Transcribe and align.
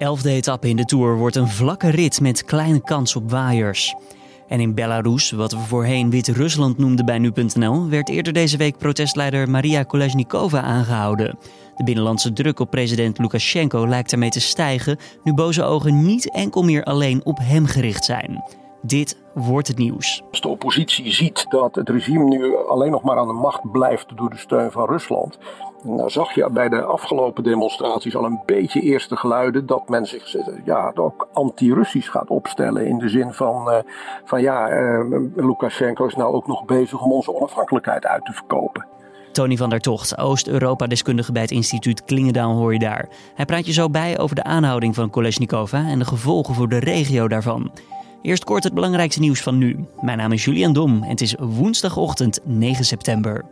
elfde 0.00 0.30
etappe 0.30 0.68
in 0.68 0.76
de 0.76 0.84
Tour 0.84 1.16
wordt 1.16 1.36
een 1.36 1.48
vlakke 1.48 1.88
rit 1.88 2.20
met 2.20 2.44
kleine 2.44 2.82
kans 2.82 3.16
op 3.16 3.30
waaiers. 3.30 3.94
En 4.48 4.60
in 4.60 4.74
Belarus, 4.74 5.30
wat 5.30 5.52
we 5.52 5.58
voorheen 5.58 6.10
Wit-Rusland 6.10 6.78
noemden 6.78 7.04
bij 7.04 7.18
nu.nl, 7.18 7.88
werd 7.88 8.08
eerder 8.08 8.32
deze 8.32 8.56
week 8.56 8.78
protestleider 8.78 9.50
Maria 9.50 9.82
Kolesnikova 9.82 10.60
aangehouden. 10.60 11.38
De 11.76 11.84
binnenlandse 11.84 12.32
druk 12.32 12.60
op 12.60 12.70
president 12.70 13.18
Lukashenko 13.18 13.86
lijkt 13.86 14.12
ermee 14.12 14.30
te 14.30 14.40
stijgen, 14.40 14.98
nu 15.24 15.34
boze 15.34 15.62
ogen 15.62 16.06
niet 16.06 16.30
enkel 16.30 16.62
meer 16.62 16.84
alleen 16.84 17.24
op 17.24 17.38
hem 17.42 17.66
gericht 17.66 18.04
zijn. 18.04 18.44
Dit 18.82 19.16
wordt 19.34 19.68
het 19.68 19.78
nieuws. 19.78 20.22
Als 20.30 20.40
de 20.40 20.48
oppositie 20.48 21.12
ziet 21.12 21.46
dat 21.48 21.74
het 21.74 21.88
regime 21.88 22.24
nu 22.24 22.56
alleen 22.56 22.90
nog 22.90 23.02
maar 23.02 23.18
aan 23.18 23.26
de 23.26 23.32
macht 23.32 23.70
blijft 23.70 24.16
door 24.16 24.30
de 24.30 24.36
steun 24.36 24.70
van 24.70 24.88
Rusland. 24.88 25.38
Nou 25.82 26.10
zag 26.10 26.34
je 26.34 26.50
bij 26.50 26.68
de 26.68 26.82
afgelopen 26.82 27.42
demonstraties 27.42 28.16
al 28.16 28.24
een 28.24 28.40
beetje 28.46 28.80
eerste 28.80 29.16
geluiden 29.16 29.66
dat 29.66 29.88
men 29.88 30.06
zich 30.06 30.36
ja, 30.64 30.92
ook 30.94 31.28
anti-Russisch 31.32 32.10
gaat 32.10 32.28
opstellen. 32.28 32.86
In 32.86 32.98
de 32.98 33.08
zin 33.08 33.32
van, 33.32 33.68
uh, 33.68 33.78
van 34.24 34.40
ja, 34.40 34.70
uh, 34.70 35.20
Lukashenko 35.34 36.06
is 36.06 36.14
nou 36.14 36.34
ook 36.34 36.46
nog 36.46 36.64
bezig 36.64 37.02
om 37.02 37.12
onze 37.12 37.34
onafhankelijkheid 37.34 38.06
uit 38.06 38.24
te 38.24 38.32
verkopen. 38.32 38.86
Tony 39.32 39.56
van 39.56 39.70
der 39.70 39.80
Tocht, 39.80 40.18
Oost-Europa-deskundige 40.18 41.32
bij 41.32 41.42
het 41.42 41.50
instituut 41.50 42.04
Klingendaal, 42.04 42.56
hoor 42.56 42.72
je 42.72 42.78
daar. 42.78 43.08
Hij 43.34 43.44
praat 43.44 43.66
je 43.66 43.72
zo 43.72 43.90
bij 43.90 44.18
over 44.18 44.36
de 44.36 44.44
aanhouding 44.44 44.94
van 44.94 45.10
Kolesnikova 45.10 45.78
en 45.86 45.98
de 45.98 46.04
gevolgen 46.04 46.54
voor 46.54 46.68
de 46.68 46.78
regio 46.78 47.28
daarvan. 47.28 47.70
Eerst 48.22 48.44
kort 48.44 48.64
het 48.64 48.74
belangrijkste 48.74 49.20
nieuws 49.20 49.40
van 49.40 49.58
nu. 49.58 49.84
Mijn 50.00 50.18
naam 50.18 50.32
is 50.32 50.44
Julian 50.44 50.72
Dom 50.72 51.02
en 51.02 51.08
het 51.08 51.20
is 51.20 51.34
woensdagochtend 51.38 52.40
9 52.44 52.84
september. 52.84 53.44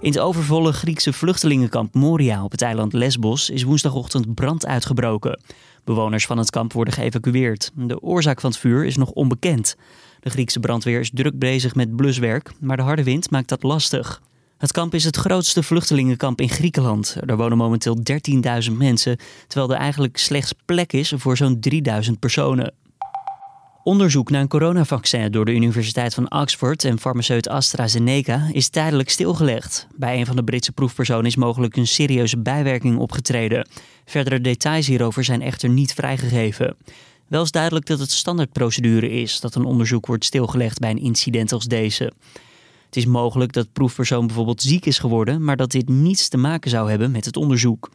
In 0.00 0.10
het 0.10 0.18
overvolle 0.18 0.72
Griekse 0.72 1.12
vluchtelingenkamp 1.12 1.94
Moria 1.94 2.44
op 2.44 2.50
het 2.50 2.62
eiland 2.62 2.92
Lesbos 2.92 3.50
is 3.50 3.62
woensdagochtend 3.62 4.34
brand 4.34 4.66
uitgebroken. 4.66 5.40
Bewoners 5.84 6.26
van 6.26 6.38
het 6.38 6.50
kamp 6.50 6.72
worden 6.72 6.94
geëvacueerd. 6.94 7.70
De 7.74 8.02
oorzaak 8.02 8.40
van 8.40 8.50
het 8.50 8.58
vuur 8.58 8.84
is 8.84 8.96
nog 8.96 9.10
onbekend. 9.10 9.76
De 10.20 10.30
Griekse 10.30 10.60
brandweer 10.60 11.00
is 11.00 11.10
druk 11.14 11.38
bezig 11.38 11.74
met 11.74 11.96
bluswerk, 11.96 12.52
maar 12.60 12.76
de 12.76 12.82
harde 12.82 13.04
wind 13.04 13.30
maakt 13.30 13.48
dat 13.48 13.62
lastig. 13.62 14.22
Het 14.60 14.72
kamp 14.72 14.94
is 14.94 15.04
het 15.04 15.16
grootste 15.16 15.62
vluchtelingenkamp 15.62 16.40
in 16.40 16.48
Griekenland. 16.48 17.16
Er 17.26 17.36
wonen 17.36 17.58
momenteel 17.58 17.98
13.000 18.68 18.72
mensen, 18.72 19.18
terwijl 19.46 19.72
er 19.72 19.78
eigenlijk 19.78 20.16
slechts 20.16 20.54
plek 20.64 20.92
is 20.92 21.12
voor 21.16 21.36
zo'n 21.36 21.58
3.000 22.04 22.12
personen. 22.18 22.74
Onderzoek 23.82 24.30
naar 24.30 24.40
een 24.40 24.48
coronavaccin 24.48 25.30
door 25.30 25.44
de 25.44 25.54
Universiteit 25.54 26.14
van 26.14 26.32
Oxford 26.32 26.84
en 26.84 26.98
farmaceut 26.98 27.48
AstraZeneca 27.48 28.48
is 28.52 28.68
tijdelijk 28.68 29.10
stilgelegd. 29.10 29.86
Bij 29.96 30.18
een 30.18 30.26
van 30.26 30.36
de 30.36 30.44
Britse 30.44 30.72
proefpersonen 30.72 31.26
is 31.26 31.36
mogelijk 31.36 31.76
een 31.76 31.86
serieuze 31.86 32.38
bijwerking 32.38 32.98
opgetreden. 32.98 33.68
Verdere 34.04 34.40
details 34.40 34.86
hierover 34.86 35.24
zijn 35.24 35.42
echter 35.42 35.68
niet 35.68 35.94
vrijgegeven. 35.94 36.76
Wel 37.28 37.42
is 37.42 37.50
duidelijk 37.50 37.86
dat 37.86 37.98
het 37.98 38.10
standaardprocedure 38.10 39.10
is 39.10 39.40
dat 39.40 39.54
een 39.54 39.64
onderzoek 39.64 40.06
wordt 40.06 40.24
stilgelegd 40.24 40.78
bij 40.78 40.90
een 40.90 41.02
incident 41.02 41.52
als 41.52 41.64
deze. 41.64 42.12
Het 42.90 42.98
is 42.98 43.06
mogelijk 43.06 43.52
dat 43.52 43.72
proefpersoon 43.72 44.26
bijvoorbeeld 44.26 44.62
ziek 44.62 44.86
is 44.86 44.98
geworden, 44.98 45.44
maar 45.44 45.56
dat 45.56 45.70
dit 45.70 45.88
niets 45.88 46.28
te 46.28 46.36
maken 46.36 46.70
zou 46.70 46.90
hebben 46.90 47.10
met 47.10 47.24
het 47.24 47.36
onderzoek. 47.36 47.90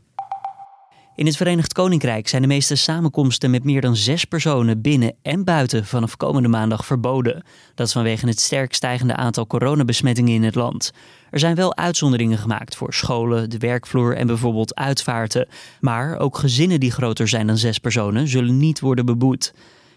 In 1.15 1.25
het 1.25 1.37
Verenigd 1.37 1.73
Koninkrijk 1.73 2.27
zijn 2.27 2.41
de 2.41 2.47
meeste 2.47 2.75
samenkomsten 2.75 3.51
met 3.51 3.63
meer 3.63 3.81
dan 3.81 3.95
zes 3.95 4.25
personen 4.25 4.81
binnen 4.81 5.13
en 5.21 5.43
buiten 5.43 5.85
vanaf 5.85 6.17
komende 6.17 6.47
maandag 6.47 6.85
verboden. 6.85 7.43
Dat 7.73 7.87
is 7.87 7.93
vanwege 7.93 8.27
het 8.27 8.39
sterk 8.39 8.73
stijgende 8.73 9.15
aantal 9.15 9.47
coronabesmettingen 9.47 10.33
in 10.33 10.43
het 10.43 10.55
land. 10.55 10.91
Er 11.31 11.39
zijn 11.39 11.55
wel 11.55 11.75
uitzonderingen 11.75 12.37
gemaakt 12.37 12.75
voor 12.75 12.93
scholen, 12.93 13.49
de 13.49 13.57
werkvloer 13.57 14.15
en 14.15 14.27
bijvoorbeeld 14.27 14.75
uitvaarten. 14.75 15.47
Maar 15.79 16.17
ook 16.17 16.37
gezinnen 16.37 16.79
die 16.79 16.91
groter 16.91 17.27
zijn 17.27 17.47
dan 17.47 17.57
zes 17.57 17.79
personen 17.79 18.27
zullen 18.27 18.57
niet 18.57 18.79
worden 18.79 19.05
beboet. 19.05 19.53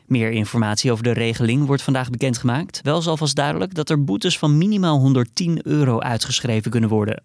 Meer 0.08 0.30
informatie 0.30 0.92
over 0.92 1.04
de 1.04 1.12
regeling 1.12 1.66
wordt 1.66 1.82
vandaag 1.82 2.10
bekendgemaakt. 2.10 2.80
Wel 2.82 2.98
is 2.98 3.06
alvast 3.06 3.36
duidelijk 3.36 3.74
dat 3.74 3.90
er 3.90 4.04
boetes 4.04 4.38
van 4.38 4.58
minimaal 4.58 4.98
110 4.98 5.60
euro 5.62 5.98
uitgeschreven 5.98 6.70
kunnen 6.70 6.90
worden. 6.90 7.22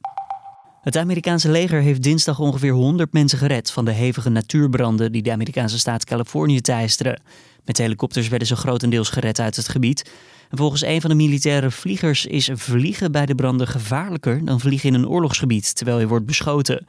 Het 0.82 0.98
Amerikaanse 0.98 1.52
leger 1.52 1.82
heeft 1.82 2.04
dinsdag 2.04 2.40
ongeveer 2.40 2.72
100 2.72 3.14
mensen 3.14 3.38
gered 3.38 3.72
van 3.72 3.86
de 3.86 3.92
hevige 3.92 4.30
natuurbranden 4.30 5.12
die 5.12 5.22
de 5.22 5.32
Amerikaanse 5.32 5.80
staat 5.80 6.06
Californië 6.06 6.62
teisteren. 6.62 7.22
Met 7.66 7.78
helikopters 7.78 8.28
werden 8.28 8.48
ze 8.48 8.56
grotendeels 8.56 9.10
gered 9.10 9.40
uit 9.40 9.56
het 9.56 9.70
gebied. 9.70 10.12
En 10.50 10.58
volgens 10.58 10.84
een 10.84 11.02
van 11.02 11.10
de 11.10 11.16
militaire 11.16 11.72
vliegers 11.72 12.26
is 12.26 12.50
vliegen 12.54 13.12
bij 13.12 13.26
de 13.26 13.36
branden 13.36 13.68
gevaarlijker 13.68 14.46
dan 14.46 14.60
vliegen 14.60 14.90
in 14.90 14.96
een 14.96 15.08
oorlogsgebied 15.08 15.76
terwijl 15.76 16.00
je 16.00 16.08
wordt 16.08 16.26
beschoten. 16.26 16.86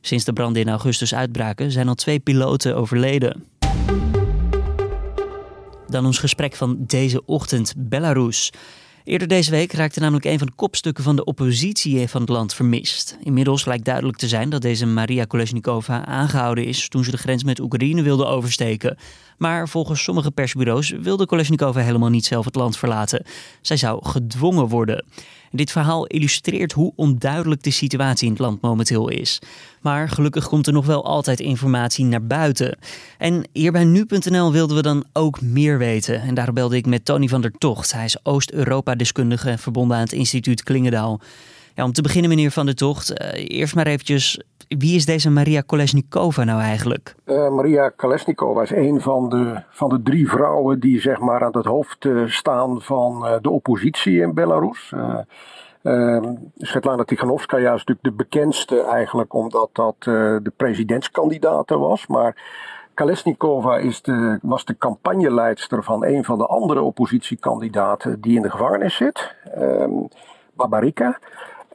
Sinds 0.00 0.24
de 0.24 0.32
branden 0.32 0.62
in 0.62 0.68
augustus 0.68 1.14
uitbraken 1.14 1.70
zijn 1.72 1.88
al 1.88 1.94
twee 1.94 2.18
piloten 2.18 2.76
overleden. 2.76 3.44
Dan 5.92 6.06
ons 6.06 6.18
gesprek 6.18 6.54
van 6.54 6.76
deze 6.86 7.24
ochtend 7.24 7.74
Belarus. 7.76 8.52
Eerder 9.04 9.28
deze 9.28 9.50
week 9.50 9.72
raakte 9.72 10.00
namelijk 10.00 10.24
een 10.24 10.38
van 10.38 10.46
de 10.46 10.52
kopstukken 10.56 11.04
van 11.04 11.16
de 11.16 11.24
oppositie 11.24 12.08
van 12.08 12.20
het 12.20 12.30
land 12.30 12.54
vermist. 12.54 13.16
Inmiddels 13.22 13.64
lijkt 13.64 13.84
duidelijk 13.84 14.18
te 14.18 14.28
zijn 14.28 14.50
dat 14.50 14.62
deze 14.62 14.86
Maria 14.86 15.24
Kolesnikova 15.24 16.06
aangehouden 16.06 16.64
is 16.64 16.88
toen 16.88 17.04
ze 17.04 17.10
de 17.10 17.16
grens 17.16 17.44
met 17.44 17.60
Oekraïne 17.60 18.02
wilde 18.02 18.24
oversteken. 18.24 18.96
Maar 19.38 19.68
volgens 19.68 20.02
sommige 20.02 20.30
persbureaus 20.30 20.90
wilde 20.90 21.26
Kolesnikova 21.26 21.80
helemaal 21.80 22.08
niet 22.08 22.24
zelf 22.24 22.44
het 22.44 22.54
land 22.54 22.76
verlaten. 22.76 23.24
Zij 23.60 23.76
zou 23.76 24.06
gedwongen 24.06 24.68
worden. 24.68 25.04
Dit 25.50 25.70
verhaal 25.70 26.06
illustreert 26.06 26.72
hoe 26.72 26.92
onduidelijk 26.96 27.62
de 27.62 27.70
situatie 27.70 28.26
in 28.26 28.32
het 28.32 28.40
land 28.40 28.60
momenteel 28.60 29.08
is. 29.08 29.38
Maar 29.82 30.08
gelukkig 30.08 30.48
komt 30.48 30.66
er 30.66 30.72
nog 30.72 30.86
wel 30.86 31.04
altijd 31.04 31.40
informatie 31.40 32.04
naar 32.04 32.26
buiten. 32.26 32.78
En 33.18 33.48
hier 33.52 33.72
bij 33.72 33.84
nu.nl 33.84 34.52
wilden 34.52 34.76
we 34.76 34.82
dan 34.82 35.04
ook 35.12 35.40
meer 35.40 35.78
weten. 35.78 36.20
En 36.20 36.34
daarom 36.34 36.54
belde 36.54 36.76
ik 36.76 36.86
met 36.86 37.04
Tony 37.04 37.28
van 37.28 37.40
der 37.40 37.52
Tocht. 37.58 37.92
Hij 37.92 38.04
is 38.04 38.24
Oost-Europa-deskundige 38.24 39.58
verbonden 39.58 39.96
aan 39.96 40.02
het 40.02 40.12
instituut 40.12 40.62
Klingendaal. 40.62 41.20
Ja, 41.74 41.84
om 41.84 41.92
te 41.92 42.02
beginnen, 42.02 42.30
meneer 42.30 42.50
Van 42.50 42.66
der 42.66 42.74
Tocht, 42.74 43.22
uh, 43.22 43.58
eerst 43.58 43.74
maar 43.74 43.86
eventjes 43.86 44.40
wie 44.68 44.96
is 44.96 45.04
deze 45.04 45.30
Maria 45.30 45.60
Kolesnikova 45.60 46.44
nou 46.44 46.60
eigenlijk? 46.60 47.14
Uh, 47.26 47.48
Maria 47.48 47.88
Kolesnikova 47.88 48.62
is 48.62 48.70
een 48.70 49.00
van 49.00 49.28
de, 49.28 49.62
van 49.70 49.88
de 49.88 50.02
drie 50.02 50.28
vrouwen 50.28 50.80
die 50.80 51.00
zeg 51.00 51.18
maar 51.18 51.44
aan 51.44 51.56
het 51.56 51.66
hoofd 51.66 52.04
uh, 52.04 52.28
staan 52.28 52.82
van 52.82 53.38
de 53.42 53.50
oppositie 53.50 54.20
in 54.20 54.34
Belarus. 54.34 54.92
Svetlana 56.56 57.04
Tikhanovskaya 57.04 57.74
is 57.74 57.84
natuurlijk 57.84 58.02
de 58.02 58.12
bekendste 58.12 58.82
eigenlijk 58.82 59.34
omdat 59.34 59.68
dat 59.72 59.94
de 60.44 60.52
presidentskandidaat 60.56 61.70
was. 61.70 62.06
Maar 62.06 62.36
Kolesnikova 62.94 63.76
is 63.76 64.02
de, 64.02 64.38
was 64.42 64.64
de 64.64 64.76
campagneleidster 64.78 65.82
van 65.82 66.04
een 66.04 66.24
van 66.24 66.38
de 66.38 66.46
andere 66.46 66.82
oppositiekandidaten 66.82 68.20
die 68.20 68.36
in 68.36 68.42
de 68.42 68.50
gevangenis 68.50 68.96
zit, 68.96 69.34
Babarika. 70.54 71.18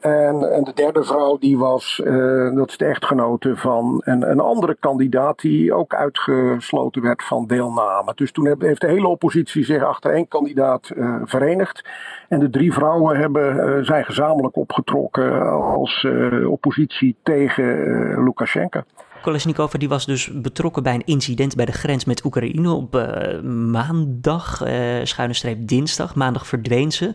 En, 0.00 0.52
en, 0.52 0.64
de 0.64 0.72
derde 0.74 1.04
vrouw, 1.04 1.38
die 1.38 1.58
was, 1.58 2.00
uh, 2.04 2.54
dat 2.54 2.68
is 2.68 2.76
de 2.76 2.84
echtgenote 2.84 3.56
van 3.56 4.02
een, 4.04 4.30
een, 4.30 4.40
andere 4.40 4.76
kandidaat 4.80 5.40
die 5.40 5.74
ook 5.74 5.94
uitgesloten 5.94 7.02
werd 7.02 7.24
van 7.24 7.46
deelname. 7.46 8.12
Dus 8.14 8.32
toen 8.32 8.56
heeft 8.58 8.80
de 8.80 8.86
hele 8.86 9.08
oppositie 9.08 9.64
zich 9.64 9.82
achter 9.82 10.12
één 10.12 10.28
kandidaat 10.28 10.90
uh, 10.96 11.16
verenigd. 11.24 11.84
En 12.28 12.40
de 12.40 12.50
drie 12.50 12.72
vrouwen 12.72 13.16
hebben, 13.16 13.56
uh, 13.56 13.84
zijn 13.84 14.04
gezamenlijk 14.04 14.56
opgetrokken 14.56 15.50
als 15.52 16.06
oppositie 16.46 17.16
tegen 17.22 18.24
Lukashenko. 18.24 18.82
Kolesnikova 19.22 19.78
die 19.78 19.88
was 19.88 20.06
dus 20.06 20.30
betrokken 20.32 20.82
bij 20.82 20.94
een 20.94 21.04
incident 21.04 21.54
bij 21.54 21.64
de 21.64 21.72
grens 21.72 22.04
met 22.04 22.24
Oekraïne 22.24 22.70
op 22.70 22.96
uh, 22.96 23.40
maandag, 23.50 24.66
uh, 24.66 25.04
schuine 25.04 25.34
streep 25.34 25.68
dinsdag. 25.68 26.14
Maandag 26.14 26.46
verdween 26.46 26.92
ze. 26.92 27.12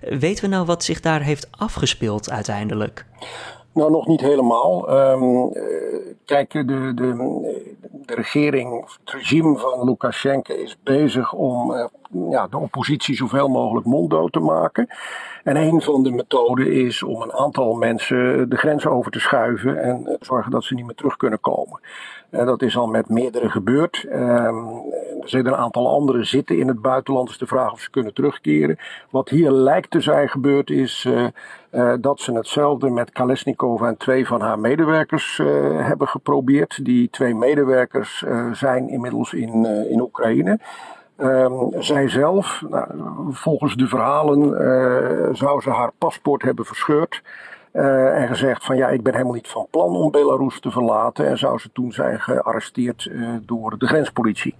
weten 0.00 0.44
we 0.44 0.50
nou 0.50 0.66
wat 0.66 0.84
zich 0.84 1.00
daar 1.00 1.22
heeft 1.22 1.48
afgespeeld 1.50 2.30
uiteindelijk? 2.30 3.06
Nou, 3.74 3.90
nog 3.90 4.06
niet 4.06 4.20
helemaal. 4.20 4.98
Um, 5.10 5.52
kijk, 6.24 6.52
de, 6.52 6.64
de, 6.64 6.94
de 8.06 8.14
regering, 8.14 8.80
het 9.04 9.14
regime 9.14 9.58
van 9.58 9.84
Lukashenko 9.84 10.54
is 10.54 10.76
bezig 10.82 11.32
om 11.32 11.70
uh, 11.70 11.84
ja, 12.30 12.46
de 12.46 12.58
oppositie 12.58 13.16
zoveel 13.16 13.48
mogelijk 13.48 13.86
monddood 13.86 14.32
te 14.32 14.40
maken. 14.40 14.88
En 15.44 15.56
een 15.56 15.82
van 15.82 16.02
de 16.02 16.10
methoden 16.10 16.72
is 16.72 17.02
om 17.02 17.22
een 17.22 17.32
aantal 17.32 17.74
mensen 17.74 18.48
de 18.48 18.56
grens 18.56 18.86
over 18.86 19.10
te 19.10 19.20
schuiven 19.20 19.82
en 19.82 20.18
zorgen 20.20 20.50
dat 20.50 20.64
ze 20.64 20.74
niet 20.74 20.86
meer 20.86 20.94
terug 20.94 21.16
kunnen 21.16 21.40
komen. 21.40 21.80
En 22.34 22.46
dat 22.46 22.62
is 22.62 22.76
al 22.76 22.86
met 22.86 23.08
meerdere 23.08 23.50
gebeurd. 23.50 24.06
Um, 24.12 24.82
er 25.20 25.28
zijn 25.28 25.46
een 25.46 25.56
aantal 25.56 25.88
anderen 25.88 26.26
zitten 26.26 26.58
in 26.58 26.68
het 26.68 26.82
buitenland. 26.82 27.28
Dus 27.28 27.38
de 27.38 27.46
vraag 27.46 27.72
of 27.72 27.80
ze 27.80 27.90
kunnen 27.90 28.14
terugkeren. 28.14 28.78
Wat 29.10 29.28
hier 29.28 29.50
lijkt 29.50 29.90
te 29.90 30.00
zijn 30.00 30.28
gebeurd 30.28 30.70
is 30.70 31.04
uh, 31.08 31.26
uh, 31.72 31.94
dat 32.00 32.20
ze 32.20 32.32
hetzelfde 32.32 32.90
met 32.90 33.10
Kalesnikova 33.10 33.86
en 33.86 33.96
twee 33.96 34.26
van 34.26 34.40
haar 34.40 34.58
medewerkers 34.58 35.38
uh, 35.38 35.48
hebben 35.86 36.08
geprobeerd. 36.08 36.84
Die 36.84 37.10
twee 37.10 37.34
medewerkers 37.34 38.24
zijn 38.52 38.88
inmiddels 38.88 39.32
in, 39.32 39.66
in 39.90 40.00
Oekraïne. 40.00 40.58
Um, 41.18 41.68
zij 41.78 42.08
zelf, 42.08 42.62
nou, 42.68 42.86
volgens 43.30 43.74
de 43.74 43.86
verhalen, 43.86 44.40
zou 45.36 45.60
ze 45.60 45.70
haar 45.70 45.90
paspoort 45.98 46.42
hebben 46.42 46.64
verscheurd. 46.64 47.22
Uh, 47.74 48.20
en 48.20 48.28
gezegd 48.28 48.64
van 48.64 48.76
ja, 48.76 48.88
ik 48.88 49.02
ben 49.02 49.12
helemaal 49.12 49.34
niet 49.34 49.48
van 49.48 49.66
plan 49.70 49.96
om 49.96 50.10
Belarus 50.10 50.60
te 50.60 50.70
verlaten. 50.70 51.28
En 51.28 51.38
zou 51.38 51.58
ze 51.58 51.70
toen 51.72 51.92
zijn 51.92 52.20
gearresteerd 52.20 53.08
uh, 53.10 53.28
door 53.46 53.78
de 53.78 53.86
grenspolitie. 53.86 54.54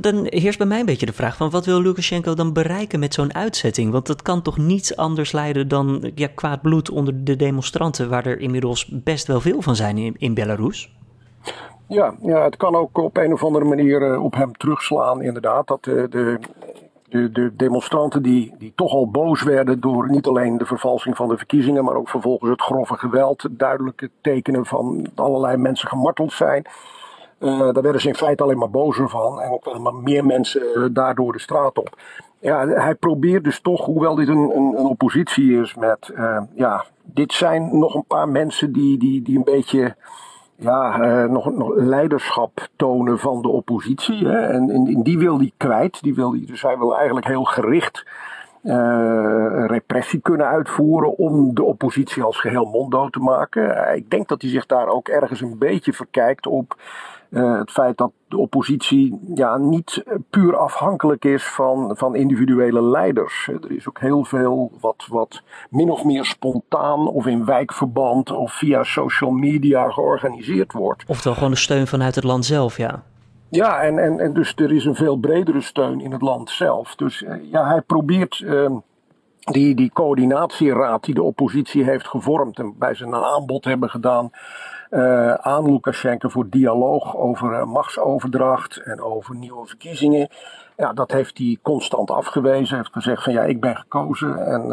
Dan 0.00 0.26
heerst 0.28 0.58
bij 0.58 0.66
mij 0.66 0.80
een 0.80 0.86
beetje 0.86 1.06
de 1.06 1.12
vraag 1.12 1.36
van 1.36 1.50
wat 1.50 1.66
wil 1.66 1.80
Lukashenko 1.80 2.34
dan 2.34 2.52
bereiken 2.52 3.00
met 3.00 3.14
zo'n 3.14 3.34
uitzetting? 3.34 3.92
Want 3.92 4.06
dat 4.06 4.22
kan 4.22 4.42
toch 4.42 4.58
niets 4.58 4.96
anders 4.96 5.32
leiden 5.32 5.68
dan 5.68 6.10
ja, 6.14 6.28
kwaad 6.34 6.62
bloed 6.62 6.90
onder 6.90 7.24
de 7.24 7.36
demonstranten, 7.36 8.08
waar 8.08 8.26
er 8.26 8.40
inmiddels 8.40 8.86
best 8.86 9.26
wel 9.26 9.40
veel 9.40 9.62
van 9.62 9.76
zijn 9.76 9.98
in, 9.98 10.14
in 10.18 10.34
Belarus? 10.34 10.94
Ja, 11.86 12.14
ja, 12.22 12.44
het 12.44 12.56
kan 12.56 12.74
ook 12.74 12.98
op 12.98 13.16
een 13.16 13.32
of 13.32 13.44
andere 13.44 13.64
manier 13.64 14.12
uh, 14.12 14.24
op 14.24 14.34
hem 14.34 14.52
terugslaan, 14.56 15.22
inderdaad. 15.22 15.66
Dat 15.66 15.84
de, 15.84 16.06
de, 16.10 16.38
de, 17.10 17.32
de, 17.32 17.56
demonstranten 17.56 18.22
die, 18.22 18.54
die 18.58 18.72
toch 18.74 18.92
al 18.92 19.10
boos 19.10 19.42
werden 19.42 19.80
door 19.80 20.10
niet 20.10 20.26
alleen 20.26 20.58
de 20.58 20.66
vervalsing 20.66 21.16
van 21.16 21.28
de 21.28 21.36
verkiezingen, 21.36 21.84
maar 21.84 21.94
ook 21.94 22.08
vervolgens 22.08 22.50
het 22.50 22.62
grove 22.62 22.96
geweld, 22.96 23.46
duidelijke 23.50 24.10
tekenen 24.20 24.66
van 24.66 25.06
allerlei 25.14 25.56
mensen 25.56 25.88
gemarteld 25.88 26.32
zijn. 26.32 26.66
Uh, 27.38 27.58
daar 27.58 27.82
werden 27.82 28.00
ze 28.00 28.08
in 28.08 28.14
feite 28.14 28.42
alleen 28.42 28.58
maar 28.58 28.70
bozer 28.70 29.08
van 29.08 29.40
en 29.40 29.58
kwamen 29.60 30.02
meer 30.02 30.24
mensen 30.24 30.62
uh, 30.74 30.84
daardoor 30.92 31.32
de 31.32 31.38
straat 31.38 31.78
op. 31.78 31.96
Ja, 32.38 32.66
hij 32.66 32.94
probeert 32.94 33.44
dus 33.44 33.60
toch, 33.60 33.84
hoewel 33.84 34.14
dit 34.14 34.28
een, 34.28 34.50
een, 34.54 34.74
een 34.78 34.86
oppositie 34.86 35.60
is 35.60 35.74
met, 35.74 36.10
uh, 36.14 36.40
ja, 36.54 36.84
dit 37.02 37.32
zijn 37.32 37.78
nog 37.78 37.94
een 37.94 38.04
paar 38.06 38.28
mensen 38.28 38.72
die, 38.72 38.98
die, 38.98 39.22
die 39.22 39.36
een 39.36 39.44
beetje 39.44 39.96
ja, 40.60 41.00
uh, 41.00 41.30
nog, 41.30 41.52
nog 41.54 41.74
leiderschap 41.76 42.68
tonen 42.76 43.18
van 43.18 43.42
de 43.42 43.48
oppositie. 43.48 44.26
Hè? 44.26 44.38
En, 44.38 44.70
en, 44.70 45.02
die 45.02 45.18
wil 45.18 45.38
hij 45.38 45.52
kwijt. 45.56 46.02
Die 46.02 46.14
wil 46.14 46.30
die, 46.30 46.46
dus 46.46 46.62
hij 46.62 46.78
wil 46.78 46.96
eigenlijk 46.96 47.26
heel 47.26 47.44
gericht 47.44 48.06
uh, 48.62 49.64
repressie 49.66 50.20
kunnen 50.20 50.46
uitvoeren 50.46 51.16
om 51.18 51.54
de 51.54 51.62
oppositie 51.62 52.22
als 52.22 52.40
geheel 52.40 52.64
monddood 52.64 53.12
te 53.12 53.20
maken. 53.20 53.94
ik 53.96 54.10
denk 54.10 54.28
dat 54.28 54.42
hij 54.42 54.50
zich 54.50 54.66
daar 54.66 54.88
ook 54.88 55.08
ergens 55.08 55.40
een 55.40 55.58
beetje 55.58 55.92
verkijkt 55.92 56.46
op 56.46 56.76
uh, 57.30 57.58
het 57.58 57.70
feit 57.70 57.98
dat 57.98 58.12
de 58.28 58.36
oppositie 58.36 59.20
ja, 59.34 59.56
niet 59.56 60.04
puur 60.30 60.56
afhankelijk 60.56 61.24
is 61.24 61.44
van, 61.44 61.96
van 61.96 62.14
individuele 62.14 62.82
leiders. 62.82 63.48
Er 63.48 63.70
is 63.70 63.88
ook 63.88 64.00
heel 64.00 64.24
veel 64.24 64.72
wat, 64.80 65.06
wat 65.08 65.42
min 65.70 65.90
of 65.90 66.04
meer 66.04 66.24
spontaan 66.24 67.08
of 67.08 67.26
in 67.26 67.44
wijkverband 67.44 68.30
of 68.30 68.52
via 68.52 68.82
social 68.82 69.30
media 69.30 69.90
georganiseerd 69.90 70.72
wordt. 70.72 71.04
Oftewel 71.06 71.34
gewoon 71.34 71.50
de 71.50 71.56
steun 71.56 71.86
vanuit 71.86 72.14
het 72.14 72.24
land 72.24 72.44
zelf, 72.44 72.76
ja. 72.76 73.02
Ja, 73.50 73.80
en, 73.80 73.98
en, 73.98 74.20
en 74.20 74.32
dus 74.32 74.54
er 74.56 74.72
is 74.72 74.84
een 74.84 74.94
veel 74.94 75.16
bredere 75.16 75.60
steun 75.60 76.00
in 76.00 76.12
het 76.12 76.22
land 76.22 76.50
zelf. 76.50 76.94
Dus 76.94 77.24
ja, 77.42 77.66
hij 77.66 77.80
probeert 77.80 78.38
uh, 78.38 78.70
die, 79.38 79.74
die 79.74 79.90
coördinatieraad 79.92 81.04
die 81.04 81.14
de 81.14 81.22
oppositie 81.22 81.84
heeft 81.84 82.08
gevormd 82.08 82.58
en 82.58 82.74
bij 82.78 82.94
ze 82.94 83.04
een 83.04 83.14
aanbod 83.14 83.64
hebben 83.64 83.90
gedaan 83.90 84.30
uh, 84.90 85.34
aan 85.34 85.72
Lukashenko 85.72 86.28
voor 86.28 86.46
dialoog 86.48 87.16
over 87.16 87.52
uh, 87.52 87.64
machtsoverdracht 87.64 88.76
en 88.76 89.00
over 89.00 89.36
nieuwe 89.36 89.66
verkiezingen. 89.66 90.28
Ja, 90.76 90.92
dat 90.92 91.10
heeft 91.12 91.38
hij 91.38 91.58
constant 91.62 92.10
afgewezen. 92.10 92.68
Hij 92.68 92.76
heeft 92.76 92.92
gezegd 92.92 93.22
van 93.22 93.32
ja, 93.32 93.42
ik 93.42 93.60
ben 93.60 93.76
gekozen 93.76 94.46
en 94.46 94.68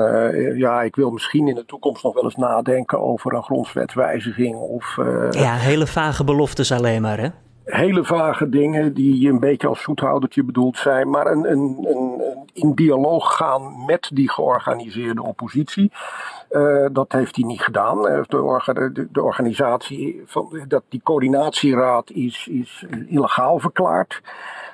ja, 0.57 0.81
ik 0.81 0.95
wil 0.95 1.09
misschien 1.09 1.47
in 1.47 1.56
de 1.56 1.65
toekomst 1.65 2.03
nog 2.03 2.13
wel 2.13 2.24
eens 2.24 2.35
nadenken 2.35 3.01
over 3.01 3.33
een 3.33 3.44
grondwetswijziging 3.44 4.56
of... 4.56 4.97
ja, 5.29 5.53
hele 5.53 5.88
vage 5.88 6.24
beloftes 6.24 6.71
alleen 6.71 7.01
maar 7.01 7.18
hè? 7.18 7.29
Hele 7.68 8.04
vage 8.04 8.50
dingen 8.50 8.94
die 8.94 9.30
een 9.30 9.40
beetje 9.40 9.68
als 9.68 9.81
zoethoudertje 9.81 10.44
bedoeld 10.44 10.78
zijn, 10.78 11.10
maar 11.10 11.28
een, 11.28 11.52
een, 11.52 11.88
een, 11.90 12.22
in 12.54 12.74
dialoog 12.74 13.36
gaan 13.36 13.86
met 13.86 14.10
die 14.14 14.31
georganiseerde 14.31 15.24
oppositie. 15.24 15.92
Uh, 16.52 16.86
dat 16.92 17.12
heeft 17.12 17.36
hij 17.36 17.46
niet 17.46 17.62
gedaan. 17.62 18.02
De, 18.02 18.24
de, 18.94 19.08
de, 19.12 19.22
organisatie 19.22 20.22
van 20.25 20.66
dat, 20.68 20.84
die 20.90 21.02
coördinatieraad 21.04 22.10
is, 22.10 22.48
is 22.52 22.86
illegaal 23.08 23.60
verklaard. 23.60 24.22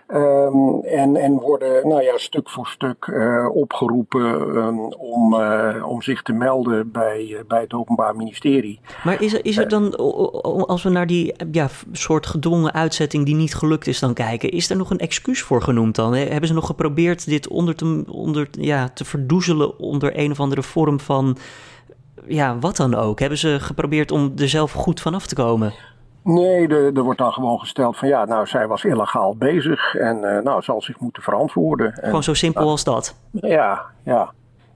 Um, 0.08 0.84
en, 0.84 1.16
en 1.16 1.34
worden 1.34 1.88
nou 1.88 2.02
ja, 2.04 2.18
stuk 2.18 2.50
voor 2.50 2.68
stuk 2.68 3.08
uh, 3.08 3.50
opgeroepen 3.54 4.56
um, 4.56 4.94
om, 4.94 5.34
uh, 5.34 5.86
om 5.88 6.02
zich 6.02 6.22
te 6.22 6.34
melden 6.34 6.92
bij, 6.92 7.28
uh, 7.30 7.40
bij 7.48 7.62
het 7.62 7.74
Openbaar 7.74 8.16
Ministerie. 8.16 8.80
Maar 9.04 9.22
is 9.22 9.34
er, 9.34 9.46
is 9.46 9.58
er 9.58 9.68
dan, 9.68 9.96
als 10.68 10.84
we 10.84 10.90
naar 10.90 11.08
die 11.08 11.36
ja, 11.52 11.68
soort 11.92 12.26
gedwongen 12.26 12.74
uitzetting 12.74 13.26
die 13.26 13.36
niet 13.36 13.56
gelukt 13.56 13.88
is 13.88 14.00
dan 14.00 14.14
kijken, 14.14 14.50
is 14.50 14.70
er 14.70 14.76
nog 14.76 14.90
een 14.90 15.00
excuus 15.00 15.42
voor 15.42 15.62
genoemd 15.62 15.96
dan? 15.96 16.14
Hebben 16.14 16.48
ze 16.48 16.54
nog 16.54 16.66
geprobeerd 16.66 17.26
dit 17.26 17.48
onder 17.48 17.76
te, 17.76 18.04
onder, 18.08 18.48
ja, 18.52 18.90
te 18.90 19.06
verdoezelen 19.06 19.80
onder 19.80 20.20
een 20.20 20.32
of 20.32 20.40
andere 20.40 20.64
vorm 20.64 21.00
van, 21.00 21.38
ja, 22.28 22.60
wat 22.60 22.76
dan 22.76 22.96
ook? 22.96 23.20
Hebben 23.20 23.38
ze 23.38 23.58
geprobeerd 23.60 24.12
om 24.12 24.34
er 24.38 24.50
zelf 24.50 24.72
goed 24.72 25.02
vanaf 25.02 25.28
te 25.28 25.36
komen? 25.36 25.74
Nee, 26.24 26.68
er, 26.68 26.98
er 26.98 27.04
wordt 27.04 27.20
dan 27.20 27.34
gewoon 27.34 27.60
gesteld 27.60 27.98
van 27.98 28.08
ja, 28.08 28.26
nou, 28.26 28.48
zij 28.48 28.68
was 28.68 28.84
illegaal 28.84 29.36
bezig 29.36 29.96
en 29.96 30.18
uh, 30.18 30.40
nou, 30.40 30.62
zal 30.62 30.82
zich 30.82 31.00
moeten 31.00 31.24
verantwoorden. 31.24 31.94
Gewoon 31.94 32.24
zo 32.24 32.34
simpel 32.34 32.70
als 32.70 32.84
dat? 32.84 33.16
Ja, 33.32 33.82
ja. 34.04 34.32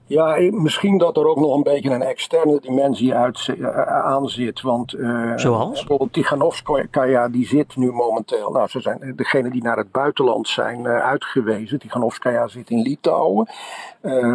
Ja, 0.08 0.36
misschien 0.50 0.98
dat 0.98 1.16
er 1.16 1.26
ook 1.26 1.40
nog 1.40 1.56
een 1.56 1.62
beetje 1.62 1.90
een 1.90 2.02
externe 2.02 2.60
dimensie 2.60 3.14
uit, 3.14 3.46
uh, 3.46 3.80
aan 3.86 4.28
zit. 4.28 4.60
Want 4.60 4.92
uh, 4.92 5.32
Zoals? 5.36 5.78
bijvoorbeeld 5.78 6.12
Tiganovskaya, 6.12 7.28
die 7.28 7.46
zit 7.46 7.76
nu 7.76 7.92
momenteel. 7.92 8.50
Nou, 8.50 8.68
ze 8.68 8.80
zijn 8.80 9.12
degene 9.16 9.50
die 9.50 9.62
naar 9.62 9.76
het 9.76 9.92
buitenland 9.92 10.48
zijn 10.48 10.80
uh, 10.80 11.04
uitgewezen. 11.04 11.78
Tiganovskaya 11.78 12.48
zit 12.48 12.70
in 12.70 12.82
Litouwen. 12.82 13.48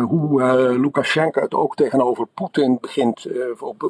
hoe 0.08 0.42
Lukashenko 0.80 1.42
het 1.42 1.54
ook 1.54 1.76
tegenover 1.76 2.28
Poetin 2.34 2.78
begint 2.82 3.28
op, 3.60 3.90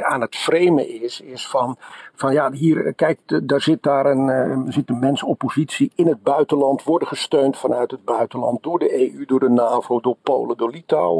aan 0.00 0.20
het 0.20 0.36
framen 0.36 1.02
is, 1.02 1.20
is 1.20 1.48
van, 1.48 1.76
van 2.14 2.32
ja, 2.32 2.52
hier, 2.52 2.94
kijk, 2.94 3.18
daar 3.42 3.60
zit 3.60 3.82
daar 3.82 4.06
een, 4.06 4.72
zit 4.72 4.88
een 4.88 4.98
mensoppositie 4.98 5.92
in 5.94 6.06
het 6.06 6.22
buitenland, 6.22 6.84
worden 6.84 7.08
gesteund 7.08 7.56
vanuit 7.56 7.90
het 7.90 8.04
buitenland 8.04 8.62
door 8.62 8.78
de 8.78 9.12
EU, 9.12 9.24
door 9.24 9.40
de 9.40 9.48
NAVO, 9.48 10.00
door 10.00 10.16
Polen, 10.22 10.56
door 10.56 10.70
Litouwen. 10.70 11.17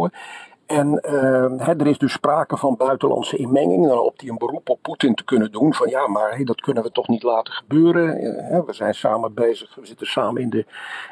En 0.68 1.02
uh, 1.10 1.68
er 1.68 1.86
is 1.86 1.98
dus 1.98 2.12
sprake 2.12 2.56
van 2.56 2.76
buitenlandse 2.76 3.36
inmenging. 3.36 3.86
Dan 3.86 3.96
hoopt 3.96 4.20
hij 4.20 4.30
een 4.30 4.38
beroep 4.38 4.68
op 4.68 4.78
Poetin 4.82 5.14
te 5.14 5.24
kunnen 5.24 5.52
doen. 5.52 5.74
Van 5.74 5.88
ja, 5.88 6.06
maar 6.06 6.30
hey, 6.30 6.44
dat 6.44 6.60
kunnen 6.60 6.82
we 6.82 6.92
toch 6.92 7.08
niet 7.08 7.22
laten 7.22 7.52
gebeuren. 7.52 8.24
Uh, 8.24 8.60
we 8.66 8.72
zijn 8.72 8.94
samen 8.94 9.34
bezig. 9.34 9.74
We 9.74 9.86
zitten 9.86 10.06
samen 10.06 10.42
in 10.42 10.50
de, 10.50 10.64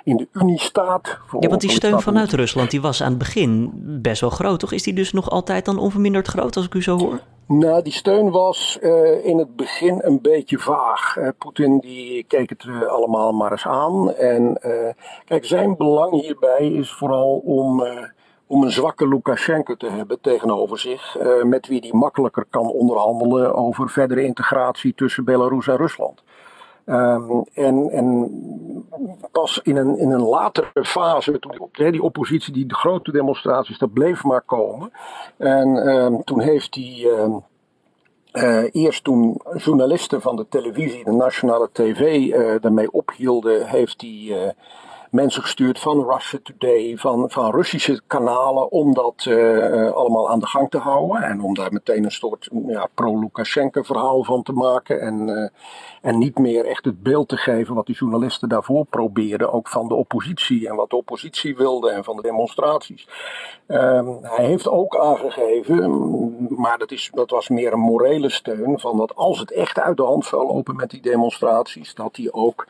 in 0.05 0.17
de 0.17 0.29
Uniestaat. 0.33 1.19
Ja, 1.41 1.49
want 1.49 1.61
die 1.61 1.71
steun 1.71 2.00
vanuit 2.00 2.33
Rusland 2.33 2.71
die 2.71 2.81
was 2.81 3.03
aan 3.03 3.09
het 3.09 3.19
begin 3.19 3.71
best 4.03 4.21
wel 4.21 4.31
groot. 4.31 4.61
Toch 4.61 4.73
is 4.73 4.83
die 4.83 4.94
dus 4.94 5.12
nog 5.12 5.31
altijd 5.31 5.65
dan 5.65 5.79
onverminderd 5.79 6.27
groot 6.27 6.56
als 6.56 6.67
ik 6.67 6.75
u 6.75 6.83
zo 6.83 6.99
hoor? 6.99 7.21
Nou, 7.47 7.83
die 7.83 7.93
steun 7.93 8.31
was 8.31 8.79
uh, 8.83 9.25
in 9.25 9.38
het 9.38 9.56
begin 9.56 9.99
een 10.03 10.21
beetje 10.23 10.59
vaag. 10.59 11.17
Uh, 11.17 11.29
Poetin 11.38 11.79
die 11.79 12.25
keek 12.25 12.50
het 12.50 12.65
uh, 12.65 12.83
allemaal 12.83 13.33
maar 13.33 13.50
eens 13.50 13.66
aan. 13.66 14.14
En 14.14 14.61
kijk, 15.25 15.45
zijn 15.45 15.76
belang 15.76 16.21
hierbij 16.21 16.73
is 16.73 16.93
vooral 16.93 17.43
om 17.45 17.83
om 18.47 18.62
een 18.62 18.71
zwakke 18.71 19.09
Lukashenko 19.09 19.75
te 19.75 19.91
hebben 19.91 20.21
tegenover 20.21 20.79
zich, 20.79 21.19
uh, 21.19 21.43
met 21.43 21.67
wie 21.67 21.81
hij 21.81 21.93
makkelijker 21.93 22.47
kan 22.50 22.67
onderhandelen 22.67 23.55
over 23.55 23.88
verdere 23.88 24.25
integratie 24.25 24.95
tussen 24.95 25.25
Belarus 25.25 25.69
en 25.69 25.76
Rusland. 25.76 26.23
Um, 26.88 27.45
en, 27.55 27.91
en 27.91 28.31
pas 29.33 29.61
in 29.62 29.76
een, 29.76 29.99
in 29.99 30.11
een 30.11 30.23
latere 30.23 30.85
fase, 30.85 31.38
toen 31.38 31.71
die, 31.73 31.91
die 31.91 32.03
oppositie, 32.03 32.53
die 32.53 32.67
de 32.67 32.75
grote 32.75 33.12
demonstraties, 33.12 33.79
dat 33.79 33.93
bleef 33.93 34.25
maar 34.25 34.43
komen. 34.43 34.91
En 35.37 35.69
um, 35.69 36.25
toen 36.25 36.41
heeft 36.41 36.75
hij. 36.75 37.05
Um, 37.05 37.45
uh, 38.33 38.65
eerst 38.73 39.05
toen 39.05 39.41
journalisten 39.55 40.21
van 40.21 40.37
de 40.37 40.47
televisie, 40.49 41.05
de 41.05 41.12
nationale 41.12 41.69
tv, 41.73 42.17
uh, 42.19 42.61
daarmee 42.61 42.93
ophielden, 42.93 43.67
heeft 43.67 44.00
hij 44.00 44.55
mensen 45.10 45.42
gestuurd 45.42 45.78
van 45.78 46.10
Russia 46.10 46.38
Today, 46.42 46.96
van, 46.96 47.30
van 47.30 47.50
Russische 47.50 48.00
kanalen, 48.06 48.70
om 48.70 48.94
dat 48.94 49.25
uh, 49.28 49.92
allemaal 49.92 50.30
aan 50.30 50.40
de 50.40 50.46
gang 50.46 50.70
te 50.70 50.78
houden. 50.78 51.22
En 51.22 51.40
om 51.42 51.54
daar 51.54 51.72
meteen 51.72 52.04
een 52.04 52.10
soort 52.10 52.48
ja, 52.66 52.88
pro-Lukashenko 52.94 53.82
verhaal 53.82 54.25
van 54.25 54.42
te 54.42 54.52
maken. 54.52 55.00
En, 55.00 55.28
uh, 55.28 55.48
en 56.02 56.18
niet 56.18 56.38
meer 56.38 56.64
echt 56.64 56.84
het 56.84 57.02
beeld 57.02 57.28
te 57.28 57.36
geven 57.36 57.75
wat 57.75 57.86
die 57.86 57.96
journalisten 57.96 58.48
daarvoor 58.48 58.84
probeerden, 58.84 59.52
ook 59.52 59.68
van 59.68 59.88
de 59.88 59.94
oppositie 59.94 60.68
en 60.68 60.76
wat 60.76 60.90
de 60.90 60.96
oppositie 60.96 61.56
wilde 61.56 61.90
en 61.90 62.04
van 62.04 62.16
de 62.16 62.22
demonstraties. 62.22 63.08
Um, 63.68 64.18
hij 64.22 64.44
heeft 64.44 64.68
ook 64.68 64.96
aangegeven, 64.98 65.90
maar 66.48 66.78
dat, 66.78 66.90
is, 66.90 67.10
dat 67.14 67.30
was 67.30 67.48
meer 67.48 67.72
een 67.72 67.80
morele 67.80 68.30
steun, 68.30 68.80
van 68.80 68.96
dat 68.96 69.14
als 69.16 69.38
het 69.38 69.52
echt 69.52 69.78
uit 69.78 69.96
de 69.96 70.02
hand 70.02 70.25
zou 70.25 70.46
lopen 70.46 70.76
met 70.76 70.90
die 70.90 71.02
demonstraties, 71.02 71.94
dat 71.94 72.16
hij 72.16 72.28
ook 72.32 72.66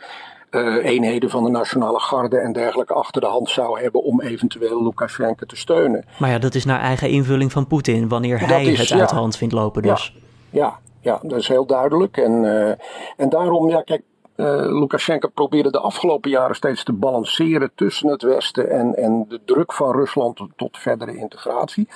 uh, 0.50 0.84
eenheden 0.84 1.30
van 1.30 1.44
de 1.44 1.50
Nationale 1.50 2.00
Garde 2.00 2.38
en 2.38 2.52
dergelijke 2.52 2.94
achter 2.94 3.20
de 3.20 3.26
hand 3.26 3.50
zou 3.50 3.80
hebben 3.80 4.02
om 4.02 4.20
eventueel 4.20 4.82
Lukashenko 4.82 5.46
te 5.46 5.56
steunen. 5.56 6.04
Maar 6.18 6.30
ja, 6.30 6.38
dat 6.38 6.54
is 6.54 6.64
naar 6.64 6.80
eigen 6.80 7.08
invulling 7.08 7.52
van 7.52 7.66
Poetin, 7.66 8.08
wanneer 8.08 8.46
hij 8.46 8.64
is, 8.64 8.78
het 8.78 9.00
uit 9.00 9.08
de 9.08 9.14
hand 9.14 9.36
vindt 9.36 9.54
lopen 9.54 9.82
dus. 9.82 10.16
Ja, 10.50 10.60
ja, 10.60 10.78
ja 11.00 11.28
dat 11.28 11.38
is 11.38 11.48
heel 11.48 11.66
duidelijk. 11.66 12.16
En, 12.16 12.32
uh, 12.42 12.68
en 13.16 13.28
daarom, 13.28 13.68
ja 13.68 13.82
kijk, 13.82 14.02
uh, 14.36 14.46
Lukashenko 14.80 15.28
probeerde 15.28 15.70
de 15.70 15.80
afgelopen 15.80 16.30
jaren 16.30 16.56
steeds 16.56 16.84
te 16.84 16.92
balanceren 16.92 17.70
tussen 17.74 18.08
het 18.08 18.22
Westen 18.22 18.70
en, 18.70 18.94
en 18.94 19.24
de 19.28 19.40
druk 19.44 19.72
van 19.72 19.92
Rusland 19.92 20.36
tot, 20.36 20.50
tot 20.56 20.78
verdere 20.78 21.16
integratie. 21.16 21.88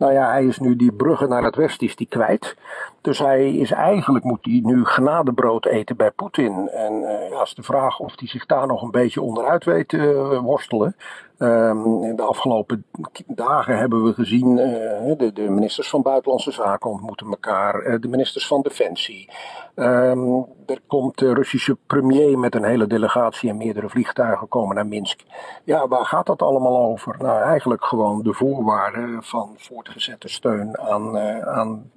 Nou 0.00 0.12
ja, 0.12 0.30
hij 0.30 0.44
is 0.44 0.58
nu 0.58 0.76
die 0.76 0.92
bruggen 0.92 1.28
naar 1.28 1.44
het 1.44 1.56
westen 1.56 1.86
is 1.86 1.96
die 1.96 2.06
kwijt. 2.06 2.56
Dus 3.00 3.18
hij 3.18 3.54
is 3.54 3.70
eigenlijk, 3.70 4.24
moet 4.24 4.44
hij 4.44 4.60
nu 4.64 4.84
genadebrood 4.84 5.66
eten 5.66 5.96
bij 5.96 6.10
Poetin. 6.10 6.68
En 6.68 6.92
uh, 6.92 7.30
ja, 7.30 7.42
is 7.42 7.54
de 7.54 7.62
vraag 7.62 7.98
of 7.98 8.12
hij 8.16 8.28
zich 8.28 8.46
daar 8.46 8.66
nog 8.66 8.82
een 8.82 8.90
beetje 8.90 9.22
onderuit 9.22 9.64
weet 9.64 9.88
te 9.88 9.96
uh, 9.96 10.38
worstelen. 10.38 10.96
Um, 11.38 12.16
de 12.16 12.22
afgelopen 12.22 12.84
dagen 13.26 13.78
hebben 13.78 14.04
we 14.04 14.14
gezien, 14.14 14.50
uh, 14.50 15.18
de, 15.18 15.30
de, 15.34 15.50
ministers 15.50 15.90
van 15.90 16.02
Buitenlandse 16.02 16.52
Zaken 16.52 16.90
ontmoeten 16.90 17.26
elkaar, 17.26 18.00
de 18.00 18.08
ministers 18.08 18.46
van 18.46 18.62
Defensie. 18.62 19.28
Um, 19.74 20.46
er 20.66 20.80
komt 20.86 21.18
de 21.18 21.34
Russische 21.34 21.76
premier 21.86 22.38
met 22.38 22.54
een 22.54 22.64
hele 22.64 22.86
delegatie 22.86 23.50
en 23.50 23.56
meerdere 23.56 23.88
vliegtuigen 23.88 24.48
komen 24.48 24.74
naar 24.74 24.86
Minsk. 24.86 25.20
Ja, 25.64 25.88
waar 25.88 26.06
gaat 26.06 26.26
dat 26.26 26.42
allemaal 26.42 26.78
over? 26.78 27.16
Nou, 27.18 27.42
eigenlijk 27.42 27.84
gewoon 27.84 28.22
de 28.22 28.32
voorwaarden 28.32 29.22
van 29.22 29.54
voortgezette 29.56 30.28
steun 30.28 30.78
aan, 30.78 31.18
aan 31.46 31.90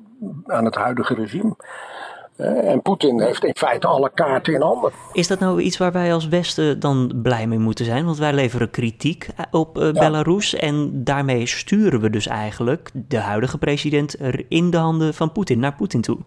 aan 0.45 0.65
het 0.65 0.75
huidige 0.93 1.13
regime. 1.13 1.55
Eh, 2.35 2.71
en 2.71 2.81
Poetin 2.81 3.21
heeft 3.21 3.43
in 3.43 3.55
feite 3.55 3.87
alle 3.87 4.11
kaarten 4.13 4.53
in 4.53 4.61
handen. 4.61 4.91
Is 5.11 5.27
dat 5.27 5.39
nou 5.39 5.61
iets 5.61 5.77
waar 5.77 5.91
wij 5.91 6.13
als 6.13 6.27
Westen 6.27 6.79
dan 6.79 7.11
blij 7.21 7.47
mee 7.47 7.59
moeten 7.59 7.85
zijn? 7.85 8.05
Want 8.05 8.17
wij 8.17 8.33
leveren 8.33 8.71
kritiek 8.71 9.27
op 9.51 9.77
uh, 9.77 9.91
Belarus 9.91 10.55
en 10.55 11.03
daarmee 11.03 11.45
sturen 11.45 12.01
we 12.01 12.09
dus 12.09 12.27
eigenlijk 12.27 12.89
de 12.93 13.17
huidige 13.17 13.57
president 13.57 14.15
in 14.47 14.69
de 14.69 14.77
handen 14.77 15.13
van 15.13 15.31
Poetin, 15.31 15.59
naar 15.59 15.75
Poetin 15.75 16.01
toe. 16.01 16.17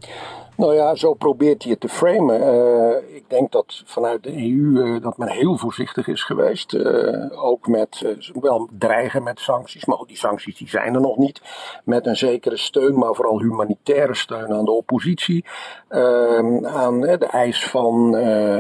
Nou 0.57 0.75
ja, 0.75 0.95
zo 0.95 1.15
probeert 1.15 1.63
hij 1.63 1.73
het 1.73 1.81
te 1.81 1.89
framen. 1.89 2.41
Uh, 2.41 3.17
ik 3.17 3.25
denk 3.29 3.53
dat 3.53 3.83
vanuit 3.85 4.23
de 4.23 4.33
EU 4.33 4.85
uh, 4.85 5.03
dat 5.03 5.17
men 5.19 5.29
heel 5.29 5.57
voorzichtig 5.57 6.09
is 6.09 6.25
geweest. 6.25 6.73
Uh, 6.73 7.45
ook 7.45 7.67
met, 7.67 8.17
wel 8.41 8.69
dreigen 8.79 9.23
met 9.23 9.41
sancties, 9.41 9.85
maar 9.85 9.99
die 10.07 10.17
sancties 10.17 10.57
die 10.57 10.69
zijn 10.69 10.95
er 10.95 11.01
nog 11.01 11.17
niet. 11.17 11.43
Met 11.85 12.07
een 12.07 12.17
zekere 12.17 12.57
steun, 12.57 12.99
maar 12.99 13.15
vooral 13.15 13.41
humanitaire 13.41 14.15
steun 14.15 14.53
aan 14.53 14.65
de 14.65 14.71
oppositie. 14.71 15.45
Ehm, 15.89 16.67
aan 16.67 17.01
de 17.01 17.27
eis 17.31 17.65
van, 17.69 18.11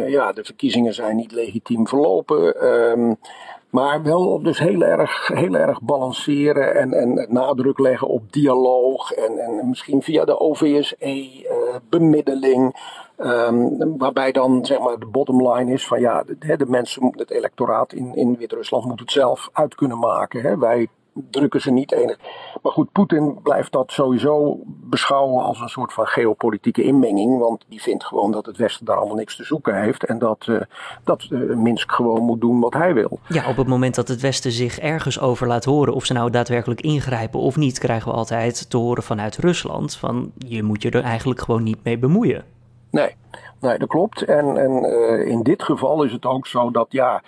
ja, 0.06 0.32
de 0.32 0.44
verkiezingen 0.44 0.94
zijn 0.94 1.16
niet 1.16 1.32
legitiem 1.32 1.88
verlopen. 1.88 2.54
Ehm, 3.76 3.84
maar 3.84 4.02
wel 4.02 4.42
dus 4.42 4.58
heel 4.58 4.82
erg, 4.82 5.28
heel 5.28 5.54
erg 5.54 5.82
balanceren 5.82 6.76
en, 6.76 6.92
en 6.92 7.26
nadruk 7.28 7.78
leggen 7.78 8.08
op 8.08 8.32
dialoog. 8.32 9.12
En, 9.12 9.38
en 9.38 9.68
misschien 9.68 10.02
via 10.02 10.24
de 10.24 10.40
OVSE, 10.40 10.96
uh, 11.00 11.76
bemiddeling. 11.88 12.94
Um, 13.18 13.98
waarbij 13.98 14.32
dan 14.32 14.64
zeg 14.64 14.78
maar 14.78 14.98
de 14.98 15.06
bottom 15.06 15.48
line 15.48 15.72
is 15.72 15.86
van 15.86 16.00
ja, 16.00 16.22
de, 16.22 16.56
de 16.56 16.66
mensen, 16.66 17.12
het 17.16 17.30
electoraat 17.30 17.92
in, 17.92 18.14
in 18.14 18.36
Wit-Rusland 18.36 18.84
moet 18.84 19.00
het 19.00 19.12
zelf 19.12 19.48
uit 19.52 19.74
kunnen 19.74 19.98
maken. 19.98 20.42
Hè. 20.42 20.58
Wij 20.58 20.88
drukken 21.30 21.60
ze 21.60 21.70
niet 21.70 21.92
enig. 21.92 22.18
Maar 22.62 22.72
goed, 22.72 22.92
Poetin 22.92 23.38
blijft 23.42 23.72
dat 23.72 23.92
sowieso 23.92 24.58
beschouwen 24.66 25.44
als 25.44 25.60
een 25.60 25.68
soort 25.68 25.92
van 25.92 26.06
geopolitieke 26.06 26.82
inmenging. 26.82 27.38
Want 27.38 27.64
die 27.68 27.82
vindt 27.82 28.04
gewoon 28.04 28.32
dat 28.32 28.46
het 28.46 28.56
Westen 28.56 28.86
daar 28.86 28.96
allemaal 28.96 29.16
niks 29.16 29.36
te 29.36 29.44
zoeken 29.44 29.82
heeft. 29.82 30.04
En 30.04 30.18
dat, 30.18 30.46
uh, 30.46 30.60
dat 31.04 31.26
uh, 31.30 31.56
Minsk 31.56 31.92
gewoon 31.92 32.22
moet 32.22 32.40
doen 32.40 32.60
wat 32.60 32.72
hij 32.72 32.94
wil. 32.94 33.18
Ja, 33.28 33.48
op 33.48 33.56
het 33.56 33.66
moment 33.66 33.94
dat 33.94 34.08
het 34.08 34.20
Westen 34.20 34.52
zich 34.52 34.78
ergens 34.78 35.20
over 35.20 35.46
laat 35.46 35.64
horen. 35.64 35.94
of 35.94 36.04
ze 36.04 36.12
nou 36.12 36.30
daadwerkelijk 36.30 36.80
ingrijpen 36.80 37.40
of 37.40 37.56
niet. 37.56 37.78
krijgen 37.78 38.10
we 38.10 38.16
altijd 38.16 38.70
te 38.70 38.76
horen 38.76 39.02
vanuit 39.02 39.36
Rusland. 39.36 39.96
van 39.96 40.32
je 40.38 40.62
moet 40.62 40.82
je 40.82 40.90
er 40.90 41.02
eigenlijk 41.02 41.40
gewoon 41.40 41.62
niet 41.62 41.84
mee 41.84 41.98
bemoeien. 41.98 42.44
Nee, 42.90 43.14
nee 43.60 43.78
dat 43.78 43.88
klopt. 43.88 44.22
En, 44.22 44.56
en 44.56 44.84
uh, 44.84 45.28
in 45.28 45.42
dit 45.42 45.62
geval 45.62 46.02
is 46.02 46.12
het 46.12 46.24
ook 46.24 46.46
zo 46.46 46.70
dat 46.70 46.86
ja 46.90 47.22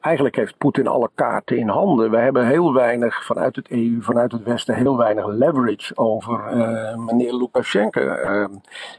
Eigenlijk 0.00 0.36
heeft 0.36 0.58
Poetin 0.58 0.86
alle 0.86 1.10
kaarten 1.14 1.56
in 1.56 1.68
handen. 1.68 2.10
We 2.10 2.16
hebben 2.16 2.46
heel 2.46 2.72
weinig 2.72 3.24
vanuit 3.24 3.56
het 3.56 3.68
EU, 3.68 4.00
vanuit 4.00 4.32
het 4.32 4.42
Westen, 4.42 4.74
heel 4.74 4.96
weinig 4.96 5.26
leverage 5.26 5.96
over 5.96 6.56
uh, 6.56 6.96
meneer 6.96 7.34
Lukashenko. 7.34 8.00
Uh, 8.00 8.46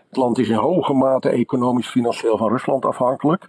het 0.07 0.17
land 0.17 0.37
is 0.37 0.49
in 0.49 0.55
hoge 0.55 0.93
mate 0.93 1.29
economisch, 1.29 1.87
financieel 1.87 2.37
van 2.37 2.49
Rusland 2.49 2.85
afhankelijk. 2.85 3.47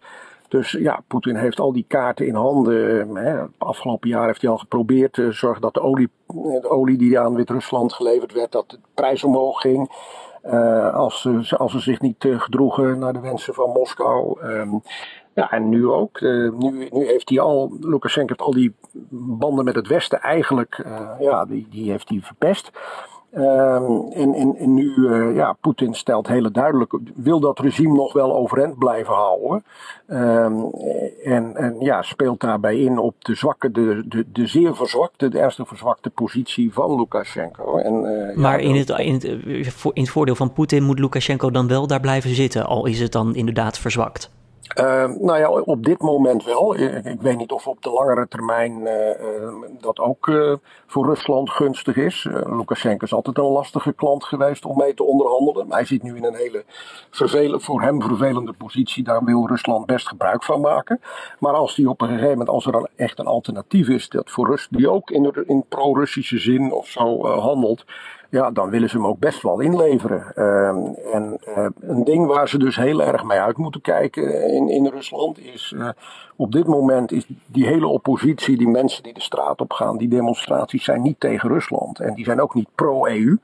Dus 0.49 0.71
ja, 0.71 1.00
Poetin 1.06 1.37
heeft 1.37 1.61
al 1.61 1.73
die 1.73 1.85
kaarten 1.88 2.26
in 2.26 2.35
handen. 2.35 3.16
Hè. 3.16 3.40
Het 3.40 3.50
afgelopen 3.59 4.09
jaar 4.09 4.26
heeft 4.26 4.42
hij 4.42 4.50
al 4.50 4.59
geprobeerd 4.59 5.12
te 5.12 5.32
zorgen 5.32 5.62
dat 5.62 5.75
de 5.75 5.80
olie, 5.80 6.11
de 6.26 6.68
olie 6.68 6.99
die 6.99 7.18
aan 7.18 7.35
Wit-Rusland 7.35 7.92
geleverd 7.92 8.32
werd, 8.32 8.52
dat 8.52 8.71
de 8.71 8.78
prijs 8.94 9.25
omhoog 9.25 9.61
ging. 9.61 9.90
Als, 10.92 11.21
ze, 11.21 11.56
als 11.56 11.73
ze 11.73 11.80
zich 11.80 12.00
niet 12.00 12.16
gedroegen 12.18 12.99
naar 12.99 13.12
de 13.12 13.21
wensen 13.21 13.54
van 13.54 13.71
Moskou. 13.71 14.40
Um, 14.42 14.82
ja, 15.34 15.50
en 15.50 15.68
nu 15.68 15.88
ook. 15.88 16.20
Uh, 16.20 16.52
nu, 16.52 16.88
nu 16.90 17.06
heeft 17.06 17.28
hij 17.28 17.40
al, 17.40 17.76
Lukashenko 17.80 18.28
heeft 18.28 18.48
al 18.48 18.54
die 18.54 18.74
banden 19.10 19.64
met 19.64 19.74
het 19.74 19.86
Westen 19.86 20.20
eigenlijk, 20.20 20.82
uh, 20.86 21.10
ja, 21.20 21.44
die, 21.44 21.66
die 21.70 21.90
heeft 21.90 22.08
hij 22.08 22.20
verpest. 22.22 22.70
Um, 23.36 24.10
en, 24.12 24.34
en, 24.34 24.56
en, 24.56 24.74
nu, 24.74 24.94
uh, 24.96 25.36
ja, 25.36 25.56
Poetin 25.60 25.94
stelt 25.94 26.28
hele 26.28 26.50
duidelijk, 26.50 26.98
wil 27.14 27.40
dat 27.40 27.58
regime 27.58 27.94
nog 27.94 28.12
wel 28.12 28.34
overeind 28.34 28.78
blijven 28.78 29.14
houden. 29.14 29.64
Um, 30.08 30.70
en, 31.24 31.56
en 31.56 31.76
ja, 31.80 32.02
speelt 32.02 32.40
daarbij 32.40 32.78
in 32.78 32.98
op 32.98 33.14
de 33.18 33.34
zwakke, 33.34 33.70
de, 33.70 34.04
de, 34.08 34.24
de 34.32 34.46
zeer 34.46 34.76
verzwakte, 34.76 35.28
de 35.28 35.38
ernstig 35.38 35.68
verzwakte 35.68 36.10
positie 36.10 36.72
van 36.72 36.96
Lukashenko. 36.96 37.76
En, 37.76 38.00
maar 38.40 38.60
ja, 38.60 38.68
in, 38.68 38.74
het, 38.74 38.88
in, 38.90 39.14
het, 39.14 39.24
in 39.92 40.02
het 40.02 40.10
voordeel 40.10 40.34
van 40.34 40.52
Poetin 40.52 40.82
moet 40.82 40.98
Lukashenko 40.98 41.50
dan 41.50 41.68
wel 41.68 41.86
daar 41.86 42.00
blijven 42.00 42.34
zitten, 42.34 42.66
al 42.66 42.86
is 42.86 43.00
het 43.00 43.12
dan 43.12 43.34
inderdaad 43.34 43.78
verzwakt. 43.78 44.30
Uh, 44.79 45.05
nou 45.21 45.38
ja, 45.38 45.50
op 45.50 45.85
dit 45.85 46.00
moment 46.00 46.45
wel. 46.45 46.76
Ik, 46.79 47.21
weet 47.21 47.37
niet 47.37 47.52
of 47.52 47.67
op 47.67 47.83
de 47.83 47.91
langere 47.91 48.29
termijn 48.29 48.81
uh, 48.81 49.81
dat 49.81 49.99
ook 49.99 50.26
uh, 50.26 50.55
voor 50.87 51.07
Rusland 51.07 51.50
gunstig 51.50 51.97
is. 51.97 52.29
Lukashenko 52.31 53.05
is 53.05 53.12
altijd 53.12 53.38
een 53.38 53.45
lastige 53.45 53.93
klant 53.93 54.25
geweest 54.25 54.64
om 54.64 54.76
mee 54.76 54.95
te 54.95 55.05
onderhandelen. 55.05 55.67
Maar 55.67 55.76
hij 55.76 55.87
zit 55.87 56.02
nu 56.02 56.17
in 56.17 56.25
een 56.25 56.35
hele 56.35 56.64
vervelend, 57.11 57.64
voor 57.64 57.83
hem 57.83 58.02
vervelende 58.02 58.52
positie. 58.52 59.05
Daar 59.05 59.25
wil 59.25 59.47
Rusland 59.47 59.87
best 59.87 60.09
gebruik 60.09 60.45
van 60.45 60.61
maken. 60.61 61.00
Maar 61.38 61.55
als 61.55 61.75
die 61.75 61.88
op 61.88 62.00
een 62.00 62.09
gegeven 62.09 62.31
moment, 62.31 62.49
als 62.49 62.67
er 62.67 62.73
dan 62.73 62.88
echt 62.97 63.19
een 63.19 63.26
alternatief 63.26 63.88
is, 63.88 64.09
dat 64.09 64.31
voor 64.31 64.49
Rus, 64.49 64.69
die 64.71 64.91
ook 64.91 65.11
in, 65.11 65.45
in 65.47 65.64
pro-Russische 65.69 66.38
zin 66.38 66.73
of 66.73 66.87
zo 66.87 67.26
handelt 67.26 67.85
ja, 68.32 68.50
dan 68.50 68.70
willen 68.70 68.88
ze 68.88 68.96
hem 68.96 69.06
ook 69.06 69.18
best 69.18 69.42
wel 69.42 69.60
inleveren. 69.60 70.32
Uh, 70.34 70.68
en 71.14 71.38
uh, 71.48 71.66
een 71.80 72.04
ding 72.04 72.26
waar 72.26 72.48
ze 72.48 72.58
dus 72.58 72.76
heel 72.76 73.02
erg 73.02 73.24
mee 73.24 73.38
uit 73.38 73.56
moeten 73.56 73.80
kijken 73.80 74.52
in, 74.52 74.68
in 74.68 74.86
Rusland 74.86 75.38
is. 75.38 75.74
Op 76.36 76.52
dit 76.52 76.66
moment 76.66 77.12
is 77.12 77.26
die 77.46 77.66
hele 77.66 77.86
oppositie, 77.86 78.56
die 78.58 78.68
mensen 78.68 79.02
die 79.02 79.14
de 79.14 79.20
straat 79.20 79.60
op 79.60 79.72
gaan, 79.72 79.96
die 79.96 80.08
demonstraties 80.08 80.84
zijn 80.84 81.02
niet 81.02 81.20
tegen 81.20 81.48
Rusland. 81.48 82.00
En 82.00 82.14
die 82.14 82.24
zijn 82.24 82.40
ook 82.40 82.54
niet 82.54 82.68
pro-EU. 82.74 83.36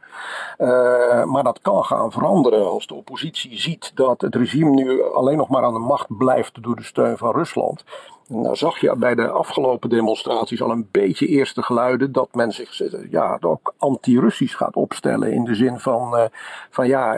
Uh, 0.59 1.25
maar 1.25 1.43
dat 1.43 1.61
kan 1.61 1.85
gaan 1.85 2.13
veranderen 2.13 2.71
als 2.71 2.87
de 2.87 2.95
oppositie 2.95 3.59
ziet 3.59 3.93
dat 3.95 4.21
het 4.21 4.35
regime 4.35 4.71
nu 4.71 5.03
alleen 5.03 5.37
nog 5.37 5.49
maar 5.49 5.65
aan 5.65 5.73
de 5.73 5.79
macht 5.79 6.17
blijft 6.19 6.63
door 6.63 6.77
de 6.77 6.83
steun 6.83 7.17
van 7.17 7.33
Rusland. 7.33 7.85
Nou 8.29 8.57
zag 8.57 8.79
je 8.79 8.97
bij 8.97 9.15
de 9.15 9.29
afgelopen 9.29 9.89
demonstraties 9.89 10.63
al 10.63 10.71
een 10.71 10.89
beetje 10.91 11.27
eerste 11.27 11.63
geluiden 11.63 12.13
dat 12.13 12.29
men 12.35 12.53
zich 12.53 12.83
ja, 13.11 13.39
ook 13.41 13.75
anti-Russisch 13.79 14.57
gaat 14.57 14.77
opstellen. 14.77 15.33
In 15.33 15.45
de 15.45 15.55
zin 15.55 15.79
van, 15.79 16.19
uh, 16.19 16.25
van 16.71 16.87
ja, 16.87 17.15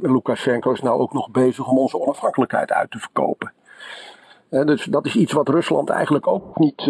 Lukashenko 0.00 0.72
is 0.72 0.80
nou 0.80 1.00
ook 1.00 1.12
nog 1.12 1.30
bezig 1.30 1.68
om 1.68 1.78
onze 1.78 2.00
onafhankelijkheid 2.00 2.72
uit 2.72 2.90
te 2.90 2.98
verkopen. 2.98 3.52
Uh, 4.50 4.64
dus 4.64 4.84
dat 4.84 5.06
is 5.06 5.16
iets 5.16 5.32
wat 5.32 5.48
Rusland 5.48 5.90
eigenlijk 5.90 6.26
ook 6.26 6.58
niet 6.58 6.82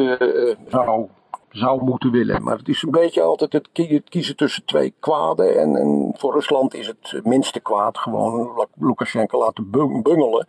zou, 0.68 1.06
zou 1.50 1.84
moeten 1.84 2.10
willen. 2.10 2.42
Maar 2.42 2.56
het 2.56 2.68
is 2.68 2.82
een 2.82 2.90
beetje 2.90 3.22
altijd 3.22 3.52
het 3.52 3.68
kiezen 4.08 4.36
tussen 4.36 4.64
twee 4.64 4.94
kwaden. 5.00 5.60
En, 5.60 5.76
en 5.76 6.14
voor 6.16 6.32
Rusland 6.32 6.74
is 6.74 6.86
het 6.86 7.24
minste 7.24 7.60
kwaad 7.60 7.98
gewoon 7.98 8.66
Lukashenko 8.78 9.38
laten 9.38 9.70
bungelen. 9.70 10.46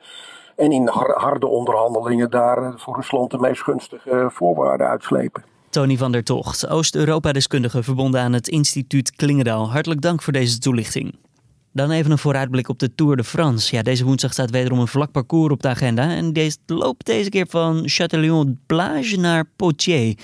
En 0.55 0.71
in 0.71 0.87
harde 1.13 1.47
onderhandelingen 1.47 2.29
daar 2.29 2.73
voor 2.75 2.95
Rusland 2.95 3.31
de 3.31 3.37
meest 3.37 3.61
gunstige 3.61 4.27
voorwaarden 4.31 4.87
uitslepen. 4.87 5.43
Tony 5.69 5.97
van 5.97 6.11
der 6.11 6.23
Tocht, 6.23 6.69
Oost-Europa-deskundige 6.69 7.83
verbonden 7.83 8.21
aan 8.21 8.33
het 8.33 8.47
instituut 8.47 9.15
Klingendaal. 9.15 9.71
Hartelijk 9.71 10.01
dank 10.01 10.21
voor 10.21 10.33
deze 10.33 10.59
toelichting. 10.59 11.15
Dan 11.71 11.91
even 11.91 12.11
een 12.11 12.17
vooruitblik 12.17 12.69
op 12.69 12.79
de 12.79 12.95
Tour 12.95 13.15
de 13.15 13.23
France. 13.23 13.75
Ja, 13.75 13.81
deze 13.81 14.05
woensdag 14.05 14.31
staat 14.31 14.49
wederom 14.49 14.79
een 14.79 14.87
vlak 14.87 15.11
parcours 15.11 15.53
op 15.53 15.61
de 15.61 15.67
agenda. 15.67 16.09
En 16.09 16.33
deze 16.33 16.57
loopt 16.65 17.05
deze 17.05 17.29
keer 17.29 17.45
van 17.49 17.89
Châtillon-Plage 17.89 19.17
naar 19.17 19.45
Poitiers. 19.55 20.15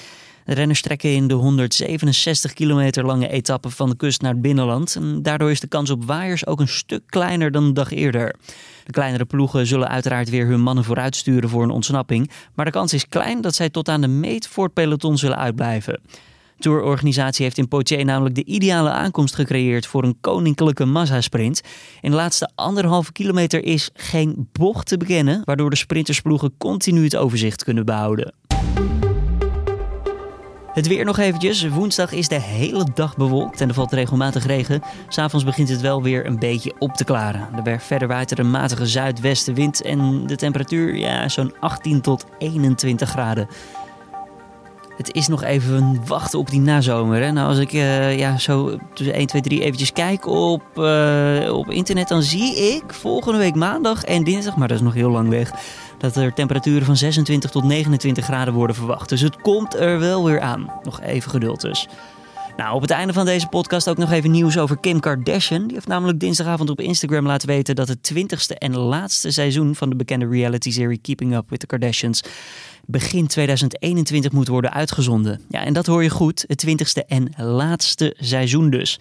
De 0.45 0.53
renners 0.53 0.81
trekken 0.81 1.13
in 1.13 1.27
de 1.27 1.33
167 1.33 2.53
kilometer 2.53 3.05
lange 3.05 3.27
etappe 3.27 3.69
van 3.69 3.89
de 3.89 3.95
kust 3.95 4.21
naar 4.21 4.31
het 4.31 4.41
binnenland. 4.41 4.95
En 4.95 5.21
daardoor 5.21 5.51
is 5.51 5.59
de 5.59 5.67
kans 5.67 5.89
op 5.89 6.05
waaiers 6.05 6.45
ook 6.45 6.59
een 6.59 6.67
stuk 6.67 7.03
kleiner 7.05 7.51
dan 7.51 7.65
de 7.65 7.73
dag 7.73 7.91
eerder. 7.91 8.35
De 8.83 8.91
kleinere 8.91 9.25
ploegen 9.25 9.67
zullen 9.67 9.87
uiteraard 9.87 10.29
weer 10.29 10.45
hun 10.45 10.61
mannen 10.61 10.83
vooruitsturen 10.83 11.49
voor 11.49 11.63
een 11.63 11.69
ontsnapping. 11.69 12.31
Maar 12.53 12.65
de 12.65 12.71
kans 12.71 12.93
is 12.93 13.07
klein 13.07 13.41
dat 13.41 13.55
zij 13.55 13.69
tot 13.69 13.89
aan 13.89 14.01
de 14.01 14.07
meet 14.07 14.47
voor 14.47 14.63
het 14.63 14.73
peloton 14.73 15.17
zullen 15.17 15.37
uitblijven. 15.37 15.99
Tourorganisatie 16.65 17.43
heeft 17.43 17.57
in 17.57 17.67
Poitiers 17.67 18.03
namelijk 18.03 18.35
de 18.35 18.43
ideale 18.43 18.89
aankomst 18.89 19.35
gecreëerd 19.35 19.87
voor 19.87 20.03
een 20.03 20.17
koninklijke 20.21 20.85
massasprint. 20.85 21.61
In 22.01 22.09
de 22.09 22.15
laatste 22.17 22.49
anderhalve 22.55 23.11
kilometer 23.11 23.63
is 23.63 23.89
geen 23.93 24.49
bocht 24.51 24.87
te 24.87 24.97
bekennen, 24.97 25.41
waardoor 25.43 25.69
de 25.69 25.75
sprintersploegen 25.75 26.57
continu 26.57 27.03
het 27.03 27.15
overzicht 27.15 27.63
kunnen 27.63 27.85
behouden. 27.85 28.33
Het 30.73 30.87
weer 30.87 31.05
nog 31.05 31.17
eventjes. 31.17 31.67
Woensdag 31.67 32.11
is 32.11 32.27
de 32.27 32.41
hele 32.41 32.87
dag 32.93 33.17
bewolkt 33.17 33.61
en 33.61 33.67
er 33.67 33.73
valt 33.73 33.91
regelmatig 33.91 34.45
regen. 34.45 34.81
S'avonds 35.07 35.45
begint 35.45 35.69
het 35.69 35.81
wel 35.81 36.03
weer 36.03 36.25
een 36.25 36.39
beetje 36.39 36.73
op 36.79 36.93
te 36.93 37.03
klaren. 37.03 37.65
Er 37.65 37.79
verder 37.79 38.07
waait 38.07 38.31
er 38.31 38.39
een 38.39 38.51
matige 38.51 38.85
zuidwestenwind 38.85 39.81
en 39.81 40.27
de 40.27 40.35
temperatuur 40.35 40.95
ja, 40.95 41.29
zo'n 41.29 41.53
18 41.59 42.01
tot 42.01 42.25
21 42.37 43.09
graden. 43.09 43.47
Het 44.97 45.13
is 45.13 45.27
nog 45.27 45.43
even 45.43 46.01
wachten 46.05 46.39
op 46.39 46.49
die 46.49 46.59
nazomer. 46.59 47.21
Hè? 47.21 47.31
Nou, 47.31 47.47
als 47.47 47.57
ik 47.57 47.73
uh, 47.73 48.17
ja, 48.17 48.37
zo 48.37 48.77
tussen 48.93 49.15
1, 49.15 49.27
2, 49.27 49.41
3 49.41 49.61
eventjes 49.61 49.91
kijk 49.91 50.27
op, 50.27 50.63
uh, 50.75 51.53
op 51.53 51.69
internet, 51.69 52.07
dan 52.07 52.21
zie 52.21 52.55
ik 52.55 52.93
volgende 52.93 53.37
week 53.37 53.55
maandag 53.55 54.03
en 54.03 54.23
dinsdag, 54.23 54.55
maar 54.55 54.67
dat 54.67 54.77
is 54.77 54.83
nog 54.83 54.93
heel 54.93 55.09
lang 55.09 55.29
weg, 55.29 55.51
dat 55.97 56.15
er 56.15 56.33
temperaturen 56.33 56.85
van 56.85 56.97
26 56.97 57.49
tot 57.51 57.63
29 57.63 58.25
graden 58.25 58.53
worden 58.53 58.75
verwacht. 58.75 59.09
Dus 59.09 59.21
het 59.21 59.41
komt 59.41 59.75
er 59.75 59.99
wel 59.99 60.25
weer 60.25 60.39
aan. 60.39 60.71
Nog 60.83 61.01
even 61.01 61.31
geduld 61.31 61.61
dus. 61.61 61.87
Nou, 62.57 62.75
op 62.75 62.81
het 62.81 62.91
einde 62.91 63.13
van 63.13 63.25
deze 63.25 63.47
podcast 63.47 63.89
ook 63.89 63.97
nog 63.97 64.11
even 64.11 64.31
nieuws 64.31 64.57
over 64.57 64.77
Kim 64.77 64.99
Kardashian. 64.99 65.63
Die 65.63 65.73
heeft 65.73 65.87
namelijk 65.87 66.19
dinsdagavond 66.19 66.69
op 66.69 66.79
Instagram 66.79 67.25
laten 67.25 67.47
weten 67.47 67.75
dat 67.75 67.87
het 67.87 68.03
twintigste 68.03 68.55
en 68.55 68.77
laatste 68.77 69.31
seizoen 69.31 69.75
van 69.75 69.89
de 69.89 69.95
bekende 69.95 70.27
reality-serie 70.27 70.97
Keeping 70.97 71.35
Up 71.35 71.49
with 71.49 71.59
the 71.59 71.65
Kardashians 71.65 72.23
begin 72.85 73.27
2021 73.27 74.31
moet 74.31 74.47
worden 74.47 74.73
uitgezonden. 74.73 75.41
Ja, 75.49 75.63
en 75.63 75.73
dat 75.73 75.85
hoor 75.85 76.03
je 76.03 76.09
goed, 76.09 76.43
het 76.47 76.57
twintigste 76.57 77.05
en 77.05 77.33
laatste 77.37 78.15
seizoen 78.19 78.69
dus. 78.69 78.99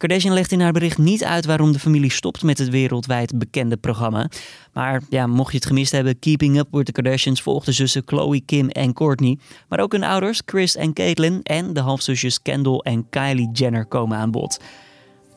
Kardashian 0.00 0.34
legt 0.34 0.52
in 0.52 0.60
haar 0.60 0.72
bericht 0.72 0.98
niet 0.98 1.24
uit 1.24 1.44
waarom 1.44 1.72
de 1.72 1.78
familie 1.78 2.10
stopt 2.10 2.42
met 2.42 2.58
het 2.58 2.68
wereldwijd 2.68 3.38
bekende 3.38 3.76
programma. 3.76 4.30
Maar 4.72 5.02
ja, 5.08 5.26
mocht 5.26 5.50
je 5.50 5.56
het 5.56 5.66
gemist 5.66 5.92
hebben, 5.92 6.18
Keeping 6.18 6.58
Up 6.58 6.66
with 6.70 6.86
the 6.86 6.92
Kardashians 6.92 7.42
volgde 7.42 7.72
zussen 7.72 8.02
Chloe, 8.04 8.40
Kim 8.40 8.68
en 8.68 8.92
Courtney. 8.92 9.38
Maar 9.68 9.80
ook 9.80 9.92
hun 9.92 10.04
ouders, 10.04 10.42
Chris 10.46 10.76
en 10.76 10.92
Caitlyn 10.92 11.42
en 11.42 11.72
de 11.72 11.80
halfzusjes 11.80 12.42
Kendall 12.42 12.78
en 12.78 13.08
Kylie 13.08 13.50
Jenner 13.52 13.86
komen 13.86 14.18
aan 14.18 14.30
bod. 14.30 14.60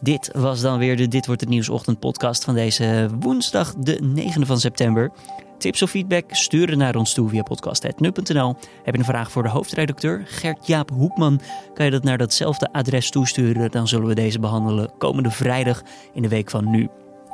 Dit 0.03 0.29
was 0.33 0.61
dan 0.61 0.77
weer 0.77 0.97
de 0.97 1.07
Dit 1.07 1.25
Wordt 1.25 1.41
Het 1.41 1.49
Nieuws 1.49 1.69
podcast 1.99 2.43
van 2.43 2.53
deze 2.53 3.09
woensdag 3.19 3.73
de 3.75 3.99
9e 4.15 4.45
van 4.45 4.59
september. 4.59 5.11
Tips 5.57 5.81
of 5.81 5.89
feedback? 5.89 6.23
Stuur 6.29 6.77
naar 6.77 6.95
ons 6.95 7.13
toe 7.13 7.29
via 7.29 7.41
podcast.nu.nl. 7.43 8.55
Heb 8.83 8.93
je 8.93 8.99
een 8.99 9.05
vraag 9.05 9.31
voor 9.31 9.43
de 9.43 9.49
hoofdredacteur 9.49 10.23
Gert-Jaap 10.25 10.89
Hoekman? 10.89 11.41
Kan 11.73 11.85
je 11.85 11.91
dat 11.91 12.03
naar 12.03 12.17
datzelfde 12.17 12.71
adres 12.71 13.09
toesturen? 13.09 13.71
Dan 13.71 13.87
zullen 13.87 14.07
we 14.07 14.15
deze 14.15 14.39
behandelen 14.39 14.91
komende 14.97 15.31
vrijdag 15.31 15.81
in 16.13 16.21
de 16.21 16.27
week 16.27 16.49
van 16.49 16.69
nu. 16.69 16.87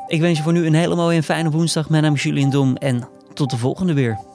Ik 0.07 0.21
wens 0.21 0.37
je 0.37 0.43
voor 0.43 0.53
nu 0.53 0.65
een 0.65 0.73
hele 0.73 0.95
mooie 0.95 1.17
en 1.17 1.23
fijne 1.23 1.51
woensdag. 1.51 1.89
Mijn 1.89 2.03
naam 2.03 2.13
is 2.13 2.23
Julian 2.23 2.49
Dom 2.49 2.75
en 2.75 3.07
tot 3.33 3.49
de 3.49 3.57
volgende 3.57 3.93
weer. 3.93 4.28